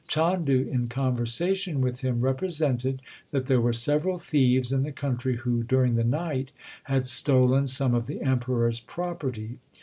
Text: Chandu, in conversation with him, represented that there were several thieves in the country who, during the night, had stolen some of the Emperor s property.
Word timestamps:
Chandu, 0.07 0.67
in 0.67 0.87
conversation 0.87 1.79
with 1.79 2.01
him, 2.01 2.21
represented 2.21 3.03
that 3.29 3.45
there 3.45 3.61
were 3.61 3.71
several 3.71 4.17
thieves 4.17 4.73
in 4.73 4.81
the 4.81 4.91
country 4.91 5.35
who, 5.35 5.61
during 5.61 5.93
the 5.93 6.03
night, 6.03 6.51
had 6.85 7.05
stolen 7.07 7.67
some 7.67 7.93
of 7.93 8.07
the 8.07 8.23
Emperor 8.23 8.67
s 8.67 8.79
property. 8.79 9.59